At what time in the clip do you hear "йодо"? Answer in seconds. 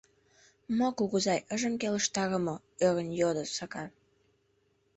3.19-3.43